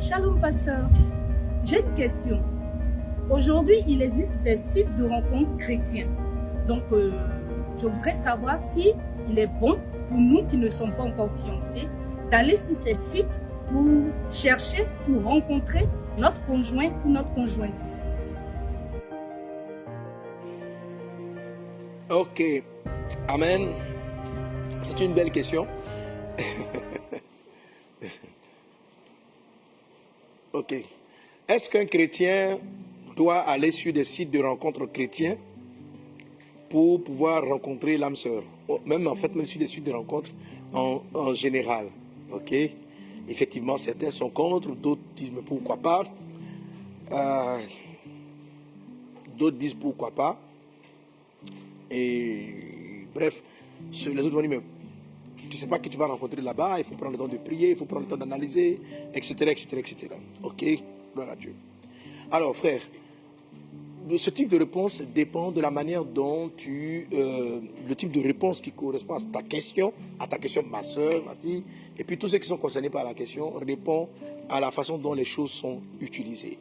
[0.00, 0.88] Shalom pasteur.
[1.62, 2.42] J'ai une question.
[3.28, 6.06] Aujourd'hui, il existe des sites de rencontres chrétiens.
[6.66, 7.12] Donc, euh,
[7.76, 8.94] je voudrais savoir si
[9.28, 9.78] il est bon
[10.08, 11.86] pour nous qui ne sommes pas encore fiancés
[12.30, 13.84] d'aller sur ces sites pour
[14.30, 15.86] chercher, pour rencontrer
[16.16, 17.98] notre conjoint ou notre conjointe.
[22.08, 22.42] Ok.
[23.28, 23.68] Amen.
[24.82, 25.66] C'est une belle question.
[30.52, 30.74] ok.
[31.48, 32.58] Est-ce qu'un chrétien
[33.16, 35.36] doit aller sur des sites de rencontres chrétiens
[36.68, 38.42] pour pouvoir rencontrer l'âme sœur?
[38.68, 40.30] Oh, Même en fait, même sur des sites de rencontres
[40.72, 41.88] en, général.
[42.32, 42.54] Ok.
[43.28, 46.04] Effectivement, certains sont contre, d'autres disent mais pourquoi pas?
[47.12, 47.60] Euh,
[49.36, 50.40] d'autres disent pourquoi pas?
[51.90, 53.42] Et bref,
[53.92, 54.60] les autres vont dire, mais
[55.50, 57.70] tu sais pas que tu vas rencontrer là-bas, il faut prendre le temps de prier,
[57.70, 58.80] il faut prendre le temps d'analyser,
[59.12, 60.08] etc., etc., etc.
[60.44, 60.64] Ok?
[61.12, 61.54] Gloire à Dieu.
[62.30, 62.80] Alors, frère,
[64.16, 67.08] ce type de réponse dépend de la manière dont tu...
[67.12, 71.24] euh, le type de réponse qui correspond à ta question, à ta question, ma soeur,
[71.24, 71.64] ma fille,
[71.98, 74.08] et puis tous ceux qui sont concernés par la question répondent
[74.48, 76.58] à la façon dont les choses sont utilisées.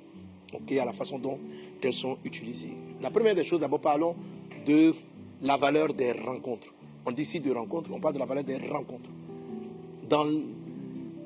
[0.53, 1.40] Ok, à la façon dont
[1.81, 2.76] elles sont utilisées.
[3.02, 4.16] La première des choses, d'abord parlons
[4.66, 4.94] de
[5.42, 6.74] la valeur des rencontres.
[7.10, 9.10] On dit ici de rencontres, on parle de la valeur des rencontres.
[10.08, 10.28] Dans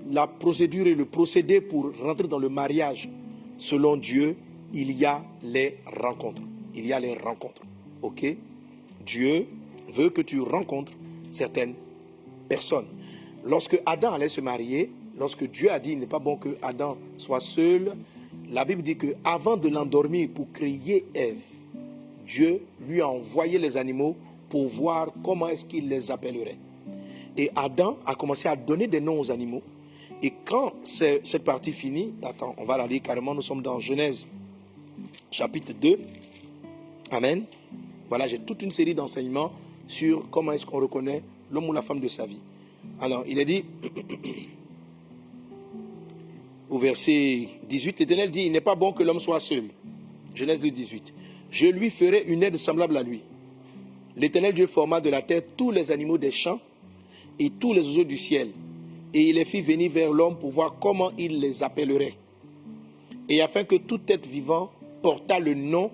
[0.09, 3.09] la procédure et le procédé pour rentrer dans le mariage,
[3.57, 4.37] selon Dieu,
[4.73, 6.41] il y a les rencontres.
[6.73, 7.63] Il y a les rencontres.
[8.01, 8.25] Ok?
[9.05, 9.45] Dieu
[9.93, 10.93] veut que tu rencontres
[11.31, 11.73] certaines
[12.47, 12.87] personnes.
[13.43, 16.95] Lorsque Adam allait se marier, lorsque Dieu a dit il n'est pas bon que Adam
[17.17, 17.93] soit seul,
[18.49, 21.43] la Bible dit que avant de l'endormir pour créer Ève,
[22.25, 24.15] Dieu lui a envoyé les animaux
[24.53, 26.59] pour voir comment est-ce qu'il les appellerait.
[27.35, 29.63] Et Adam a commencé à donner des noms aux animaux.
[30.21, 34.27] Et quand cette partie finie, attends, on va la lire carrément, nous sommes dans Genèse
[35.31, 35.97] chapitre 2.
[37.09, 37.45] Amen.
[38.09, 39.51] Voilà, j'ai toute une série d'enseignements
[39.87, 42.37] sur comment est-ce qu'on reconnaît l'homme ou la femme de sa vie.
[43.01, 43.65] Alors, il est dit,
[46.69, 49.63] au verset 18, l'Éternel dit, il n'est pas bon que l'homme soit seul.
[50.35, 51.11] Genèse 2, 18.
[51.49, 53.23] Je lui ferai une aide semblable à lui.
[54.15, 56.59] L'Éternel Dieu forma de la terre tous les animaux des champs
[57.39, 58.49] et tous les oiseaux du ciel.
[59.13, 62.13] Et il les fit venir vers l'homme pour voir comment il les appellerait.
[63.29, 65.91] Et afin que tout être vivant portât le nom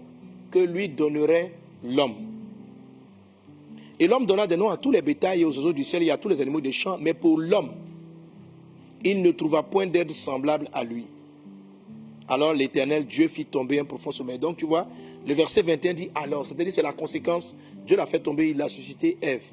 [0.52, 1.54] que lui donnerait
[1.84, 2.16] l'homme.
[4.00, 6.12] Et l'homme donna des noms à tous les bétails et aux oiseaux du ciel et
[6.12, 7.72] à tous les animaux des champs, mais pour l'homme,
[9.04, 11.06] il ne trouva point d'aide semblable à lui.
[12.28, 14.40] Alors l'Éternel Dieu fit tomber un profond sommeil.
[14.40, 14.88] Donc tu vois,
[15.28, 18.70] le verset 21 dit alors, c'est-à-dire c'est la conséquence, Dieu l'a fait tomber, il a
[18.70, 19.44] suscité Ève.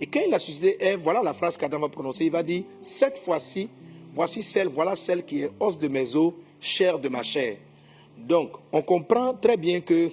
[0.00, 2.64] Et quand il a suscité Ève, voilà la phrase qu'Adam va prononcer, il va dire,
[2.82, 3.68] cette fois-ci,
[4.14, 7.56] voici celle, voilà celle qui est os de mes os, chair de ma chair.
[8.16, 10.10] Donc, on comprend très bien que,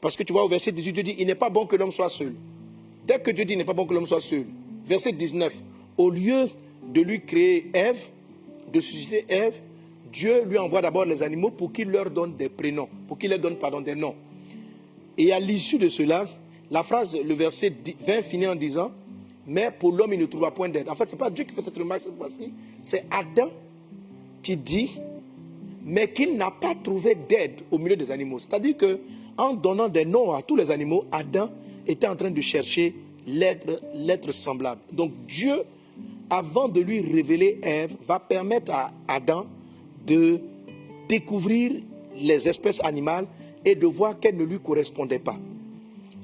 [0.00, 1.92] parce que tu vois au verset 18, Dieu dit, il n'est pas bon que l'homme
[1.92, 2.34] soit seul.
[3.06, 4.46] Dès que Dieu dit, il n'est pas bon que l'homme soit seul,
[4.84, 5.54] verset 19,
[5.96, 6.48] au lieu
[6.88, 8.02] de lui créer Ève,
[8.72, 9.54] de susciter Ève,
[10.12, 13.38] Dieu lui envoie d'abord les animaux pour qu'il leur donne des prénoms, pour qu'il leur
[13.38, 14.14] donne pardon, des noms.
[15.20, 16.26] Et à l'issue de cela,
[16.70, 17.74] la phrase, le verset
[18.06, 18.90] 20 finit en disant,
[19.46, 20.88] mais pour l'homme, il ne trouva point d'aide.
[20.88, 23.50] En fait, ce n'est pas Dieu qui fait cette remarque cette fois-ci, c'est Adam
[24.42, 24.98] qui dit,
[25.84, 28.38] mais qu'il n'a pas trouvé d'aide au milieu des animaux.
[28.38, 28.98] C'est-à-dire que
[29.36, 31.50] en donnant des noms à tous les animaux, Adam
[31.86, 32.94] était en train de chercher
[33.26, 34.80] l'être, l'être semblable.
[34.90, 35.64] Donc Dieu,
[36.30, 39.44] avant de lui révéler Ève, va permettre à Adam
[40.06, 40.40] de
[41.10, 41.72] découvrir
[42.16, 43.26] les espèces animales
[43.64, 45.38] et de voir qu'elles ne lui correspondaient pas.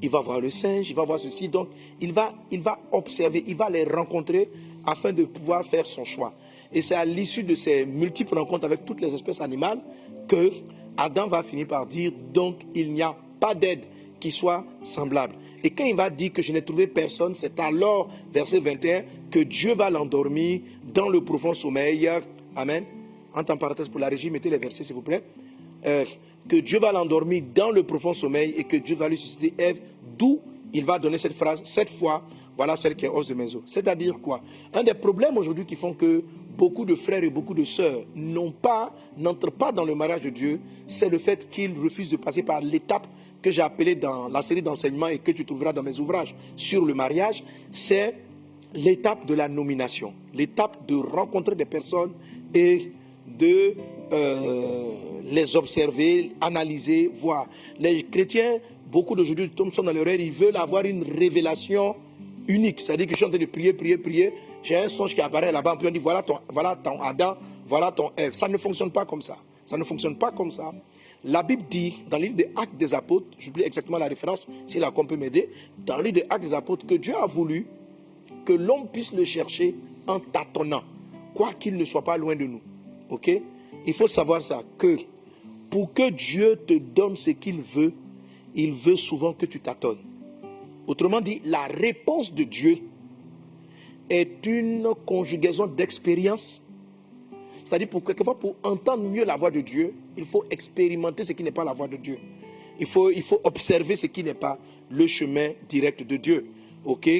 [0.02, 1.68] Il va voir le singe, il va voir ceci, donc
[2.00, 4.48] il va, il va observer, il va les rencontrer
[4.84, 6.34] afin de pouvoir faire son choix.
[6.72, 9.80] Et c'est à l'issue de ces multiples rencontres avec toutes les espèces animales
[10.28, 10.50] que
[10.96, 13.84] Adam va finir par dire, donc il n'y a pas d'aide
[14.20, 15.34] qui soit semblable.
[15.62, 19.40] Et quand il va dire que je n'ai trouvé personne, c'est alors, verset 21, que
[19.40, 20.60] Dieu va l'endormir
[20.94, 22.08] dans le profond sommeil.
[22.54, 22.84] Amen.
[23.34, 25.22] Entre parenthèses pour la régie, mettez les versets s'il vous plaît.
[25.86, 26.04] Euh,
[26.48, 29.80] que Dieu va l'endormir dans le profond sommeil et que Dieu va lui susciter Ève,
[30.18, 30.40] d'où
[30.72, 32.22] il va donner cette phrase, cette fois,
[32.56, 33.62] voilà celle qui est os de mes os.
[33.66, 34.40] C'est-à-dire quoi?
[34.72, 36.22] Un des problèmes aujourd'hui qui font que
[36.56, 40.30] beaucoup de frères et beaucoup de sœurs n'ont pas, n'entrent pas dans le mariage de
[40.30, 43.06] Dieu, c'est le fait qu'ils refusent de passer par l'étape
[43.42, 46.84] que j'ai appelée dans la série d'enseignements et que tu trouveras dans mes ouvrages sur
[46.84, 48.14] le mariage, c'est
[48.74, 52.12] l'étape de la nomination, l'étape de rencontrer des personnes
[52.54, 52.92] et
[53.26, 53.74] de
[54.12, 54.92] euh,
[55.24, 57.46] les observer, analyser, voir.
[57.78, 58.58] Les chrétiens,
[58.90, 61.96] beaucoup d'aujourd'hui sont dans l'erreur, ils veulent avoir une révélation
[62.48, 62.80] unique.
[62.80, 64.32] C'est-à-dire que je suis en train de prier, prier, prier.
[64.62, 67.92] J'ai un songe qui apparaît là-bas, puis on dit voilà ton, voilà ton Adam, voilà
[67.92, 68.32] ton F.
[68.32, 69.36] Ça ne fonctionne pas comme ça.
[69.64, 70.72] Ça ne fonctionne pas comme ça.
[71.24, 74.78] La Bible dit, dans le livre des Actes des Apôtres, j'oublie exactement la référence, si
[74.78, 75.50] la peut m'aider,
[75.84, 77.66] dans le livre des Actes des Apôtres, que Dieu a voulu
[78.44, 79.74] que l'homme puisse le chercher
[80.06, 80.84] en tâtonnant,
[81.34, 82.60] quoi qu'il ne soit pas loin de nous.
[83.10, 83.30] Ok?
[83.86, 84.96] Il faut savoir ça, que
[85.70, 87.92] pour que Dieu te donne ce qu'il veut,
[88.54, 89.98] il veut souvent que tu tâtonnes.
[90.86, 92.78] Autrement dit, la réponse de Dieu
[94.08, 96.62] est une conjugaison d'expérience.
[97.64, 101.42] C'est-à-dire, pour quelquefois, pour entendre mieux la voix de Dieu, il faut expérimenter ce qui
[101.42, 102.18] n'est pas la voix de Dieu.
[102.78, 104.58] Il faut, il faut observer ce qui n'est pas
[104.90, 106.46] le chemin direct de Dieu.
[106.84, 107.10] OK?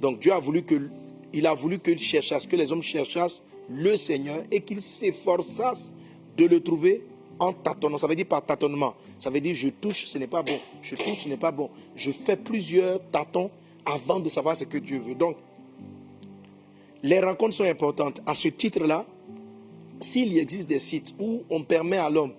[0.00, 0.90] Donc, Dieu a voulu que,
[1.32, 5.92] il a voulu qu'il cherchasse, que les hommes cherchassent le Seigneur et qu'ils s'efforçassent
[6.36, 7.04] de le trouver
[7.38, 7.98] en tâtonnant.
[7.98, 8.94] Ça veut dire par tâtonnement.
[9.18, 10.58] Ça veut dire je touche, ce n'est pas bon.
[10.82, 11.70] Je touche, ce n'est pas bon.
[11.94, 13.50] Je fais plusieurs tâtons
[13.84, 15.14] avant de savoir ce que Dieu veut.
[15.14, 15.36] Donc,
[17.02, 18.20] les rencontres sont importantes.
[18.26, 19.06] À ce titre-là,
[20.00, 22.32] s'il existe des sites où on permet à l'homme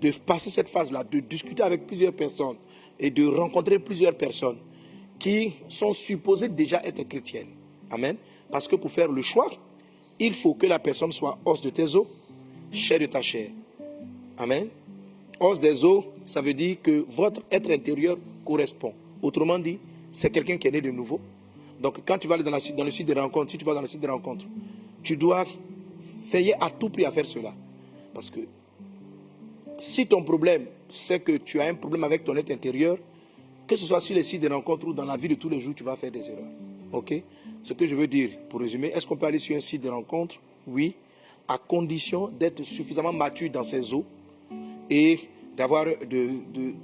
[0.00, 2.56] de passer cette phase-là, de discuter avec plusieurs personnes
[2.98, 4.58] et de rencontrer plusieurs personnes
[5.18, 7.50] qui sont supposées déjà être chrétiennes.
[7.90, 8.16] Amen.
[8.50, 9.48] Parce que pour faire le choix,
[10.18, 12.06] il faut que la personne soit os de tes os,
[12.72, 13.50] chair de ta chair.
[14.38, 14.68] Amen.
[15.40, 18.92] Os des os, ça veut dire que votre être intérieur correspond.
[19.22, 19.78] Autrement dit,
[20.12, 21.20] c'est quelqu'un qui est né de nouveau.
[21.80, 23.88] Donc, quand tu vas aller dans, le site de rencontre, si tu vas dans le
[23.88, 24.44] site de rencontre,
[25.02, 25.44] tu dois
[26.30, 27.52] veiller à tout prix à faire cela.
[28.12, 28.40] Parce que
[29.78, 32.96] si ton problème, c'est que tu as un problème avec ton être intérieur,
[33.66, 35.60] que ce soit sur les sites de rencontre ou dans la vie de tous les
[35.60, 36.44] jours, tu vas faire des erreurs.
[36.92, 37.12] OK?
[37.64, 39.88] Ce que je veux dire, pour résumer, est-ce qu'on peut aller sur un site de
[39.88, 40.36] rencontre?
[40.66, 40.94] Oui,
[41.48, 44.04] à condition d'être suffisamment mature dans ses eaux
[44.90, 45.18] et
[45.56, 46.74] d'avoir de,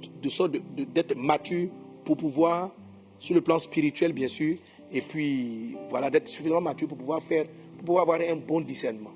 [0.85, 1.69] d'être mature
[2.03, 2.71] pour pouvoir,
[3.19, 4.57] sur le plan spirituel bien sûr,
[4.91, 7.45] et puis voilà, d'être suffisamment mature pour pouvoir faire,
[7.77, 9.11] pour pouvoir avoir un bon discernement.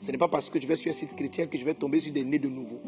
[0.00, 1.98] Ce n'est pas parce que je vais sur un site chrétien que je vais tomber
[1.98, 2.78] sur des nés de nouveau.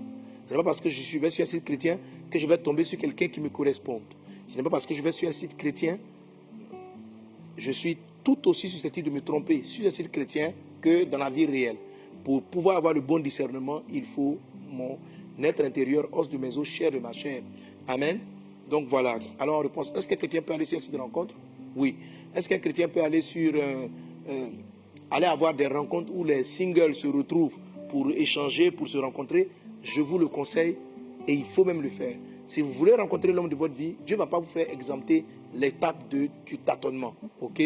[0.44, 1.98] Ce n'est pas parce que je vais sur un site chrétien
[2.30, 4.02] que je vais tomber sur quelqu'un qui me corresponde.
[4.46, 5.98] Ce n'est pas parce que je vais sur un site chrétien,
[7.56, 11.30] je suis tout aussi susceptible de me tromper sur un site chrétien que dans la
[11.30, 11.76] vie réelle.
[12.24, 14.38] Pour pouvoir avoir le bon discernement, il faut
[14.70, 14.98] mon
[15.42, 17.42] être intérieur, os de mes os, chair de ma chair.
[17.88, 18.20] Amen.
[18.68, 19.18] Donc voilà.
[19.38, 21.34] Alors en réponse, est-ce qu'un chrétien peut aller sur un site de rencontre?
[21.74, 21.96] Oui.
[22.34, 23.88] Est-ce qu'un chrétien peut aller sur euh,
[24.28, 24.48] euh,
[25.10, 27.56] aller avoir des rencontres où les singles se retrouvent
[27.88, 29.48] pour échanger, pour se rencontrer?
[29.82, 30.76] Je vous le conseille
[31.26, 32.16] et il faut même le faire.
[32.46, 35.24] Si vous voulez rencontrer l'homme de votre vie, Dieu ne va pas vous faire exempter
[35.54, 37.14] l'étape du tâtonnement.
[37.40, 37.62] Ok?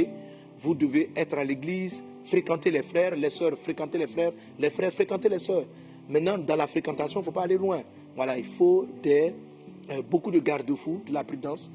[0.59, 4.93] Vous devez être à l'église, fréquenter les frères, les sœurs, fréquenter les frères, les frères,
[4.93, 5.65] fréquenter les sœurs.
[6.09, 7.83] Maintenant, dans la fréquentation, il ne faut pas aller loin.
[8.15, 9.35] Voilà, il faut des,
[9.91, 11.71] euh, beaucoup de garde-fous, de la prudence.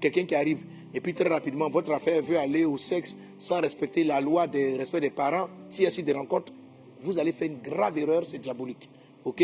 [0.00, 0.58] Quelqu'un qui arrive
[0.94, 4.76] et puis très rapidement, votre affaire veut aller au sexe sans respecter la loi de
[4.76, 5.46] respect des parents.
[5.46, 6.52] A ainsi des rencontres,
[7.00, 8.88] vous allez faire une grave erreur, c'est diabolique.
[9.24, 9.42] OK?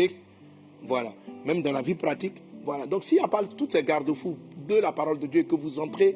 [0.83, 1.13] Voilà.
[1.45, 2.85] Même dans la vie pratique, voilà.
[2.85, 5.79] Donc s'il n'y a pas toutes ces garde-fous de la parole de Dieu que vous
[5.79, 6.15] entrez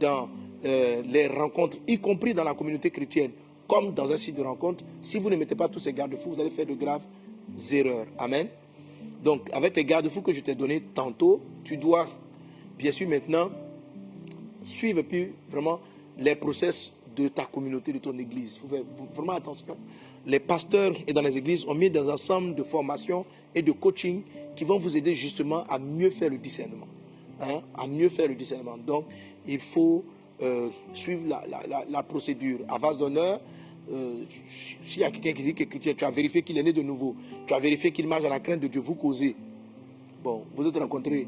[0.00, 0.28] dans
[0.64, 3.32] euh, les rencontres, y compris dans la communauté chrétienne,
[3.66, 6.40] comme dans un site de rencontre, si vous ne mettez pas tous ces garde-fous, vous
[6.40, 7.04] allez faire de graves
[7.70, 8.06] erreurs.
[8.18, 8.48] Amen.
[9.22, 12.06] Donc, avec les garde-fous que je t'ai donnés tantôt, tu dois,
[12.78, 13.50] bien sûr, maintenant,
[14.62, 15.80] suivre plus vraiment
[16.18, 18.58] les process de ta communauté, de ton église.
[18.58, 18.82] Faut faire
[19.14, 19.76] vraiment attention.
[20.26, 24.22] Les pasteurs et dans les églises ont mis des ensembles de formations et de coaching
[24.56, 26.86] qui vont vous aider justement à mieux faire le discernement.
[27.40, 28.76] Hein, à mieux faire le discernement.
[28.78, 29.06] Donc,
[29.46, 30.04] il faut
[30.40, 31.22] euh, suivre
[31.90, 32.60] la, procédure.
[32.68, 33.40] À vase d'honneur,
[33.92, 34.24] euh,
[34.84, 37.16] s'il y a quelqu'un qui dit que tu as vérifié qu'il est né de nouveau,
[37.46, 39.36] tu as vérifié qu'il marche dans la crainte de Dieu, vous causez.
[40.22, 41.26] Bon, vous êtes rencontrés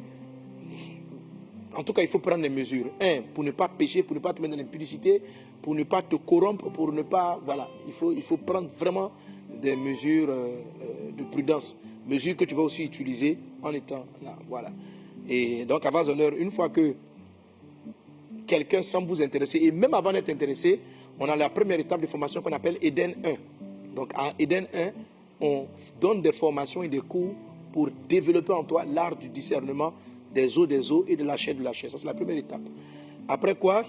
[1.77, 2.87] en tout cas, il faut prendre des mesures.
[3.01, 5.23] Un, pour ne pas pécher, pour ne pas te mettre dans l'impudicité,
[5.61, 7.41] pour ne pas te corrompre, pour ne pas.
[7.45, 9.13] Voilà, il faut, il faut prendre vraiment
[9.61, 11.77] des mesures euh, euh, de prudence.
[12.07, 14.37] Mesures que tu vas aussi utiliser en étant là.
[14.49, 14.71] Voilà.
[15.29, 16.95] Et donc, avant honneur, une fois que
[18.55, 20.79] quelqu'un semble vous intéresser, et même avant d'être intéressé,
[21.19, 23.95] on a la première étape de formation qu'on appelle Eden 1.
[23.97, 24.91] Donc, à Eden 1,
[25.41, 25.67] on
[26.01, 27.35] donne des formations et des cours
[27.73, 29.93] pour développer en toi l'art du discernement
[30.33, 31.91] des eaux des eaux et de la chair de la chair.
[31.91, 32.61] Ça, c'est la première étape.
[33.27, 33.85] Après quoi,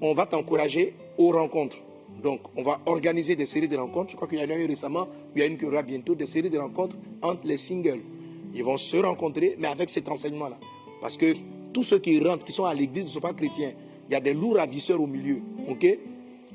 [0.00, 1.76] on va t'encourager aux rencontres.
[2.22, 4.12] Donc, on va organiser des séries de rencontres.
[4.12, 6.14] Je crois qu'il y en a eu récemment, il y a une qui aura bientôt,
[6.14, 8.00] des séries de rencontres entre les singles.
[8.54, 10.58] Ils vont se rencontrer, mais avec cet enseignement-là.
[11.02, 11.34] Parce que
[11.72, 13.72] tous ceux qui rentrent, qui sont à l'église, ne sont pas chrétiens.
[14.08, 15.40] Il y a des lourds ravisseurs au milieu.
[15.68, 15.86] OK?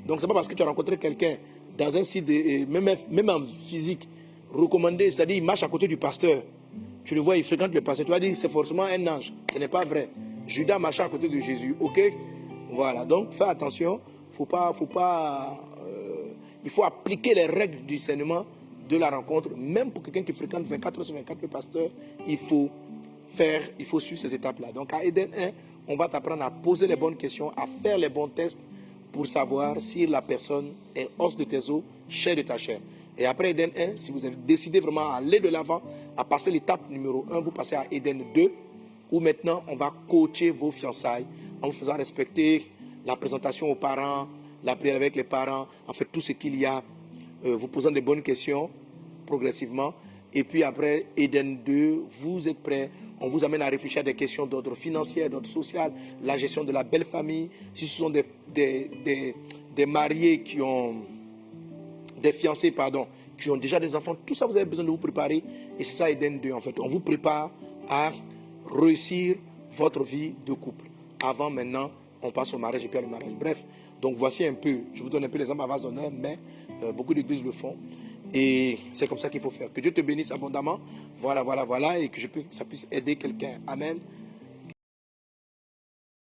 [0.06, 1.36] Donc, ce n'est pas parce que tu as rencontré quelqu'un
[1.76, 2.28] dans un site,
[2.68, 4.08] même, même en physique,
[4.52, 6.42] recommandé, c'est-à-dire il marche à côté du pasteur.
[7.04, 8.04] Tu le vois, il fréquente le passé.
[8.04, 9.32] Tu vas dire, c'est forcément un ange.
[9.52, 10.10] Ce n'est pas vrai.
[10.46, 11.74] Judas marchait à côté de Jésus.
[11.80, 12.00] OK?
[12.70, 13.04] Voilà.
[13.04, 14.00] Donc, fais attention.
[14.32, 16.32] Faut pas, euh,
[16.64, 18.44] il faut appliquer les règles du discernement
[18.88, 21.88] de la rencontre, même pour quelqu'un qui fréquente 24 heures sur 24 le pasteur,
[22.26, 22.70] il faut
[23.28, 24.72] faire, il faut suivre ces étapes-là.
[24.72, 25.50] Donc à Eden 1,
[25.88, 28.58] on va t'apprendre à poser les bonnes questions, à faire les bons tests
[29.12, 32.80] pour savoir si la personne est os de tes os, chair de ta chair.
[33.16, 35.82] Et après Eden 1, si vous avez décidé vraiment à aller de l'avant,
[36.16, 38.52] à passer l'étape numéro 1, vous passez à Eden 2,
[39.10, 41.26] où maintenant on va coacher vos fiançailles
[41.62, 42.66] en vous faisant respecter
[43.06, 44.28] la présentation aux parents,
[44.62, 46.82] la prière avec les parents, en fait tout ce qu'il y a,
[47.44, 48.70] euh, vous posant des bonnes questions
[49.26, 49.94] progressivement.
[50.32, 54.14] Et puis après Eden 2, vous êtes prêts, on vous amène à réfléchir à des
[54.14, 58.24] questions d'ordre financier, d'ordre social, la gestion de la belle famille, si ce sont des,
[59.86, 60.96] mariés qui ont,
[62.20, 63.06] des fiancés, pardon,
[63.36, 65.42] qui ont déjà des enfants, tout ça vous avez besoin de vous préparer.
[65.78, 66.78] Et c'est ça Eden 2 en fait.
[66.80, 67.50] On vous prépare
[67.88, 68.12] à
[68.70, 69.36] réussir
[69.76, 70.86] votre vie de couple.
[71.22, 71.90] Avant, maintenant,
[72.22, 73.32] on passe au mariage et puis à le mariage.
[73.38, 73.64] Bref,
[74.00, 76.38] donc voici un peu, je vous donne un peu les hommes à honneur, mais
[76.82, 77.76] euh, beaucoup d'églises le font.
[78.34, 79.72] Et c'est comme ça qu'il faut faire.
[79.72, 80.80] Que Dieu te bénisse abondamment.
[81.20, 81.98] Voilà, voilà, voilà.
[81.98, 83.60] Et que je ça puisse aider quelqu'un.
[83.66, 83.98] Amen.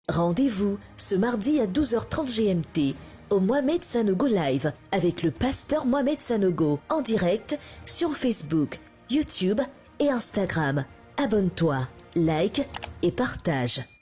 [0.09, 2.95] Rendez-vous ce mardi à 12h30 GMT
[3.29, 8.79] au Mohamed Sanogo Live avec le pasteur Mohamed Sanogo en direct sur Facebook,
[9.09, 9.61] YouTube
[9.99, 10.85] et Instagram.
[11.17, 12.67] Abonne-toi, like
[13.01, 13.92] et partage.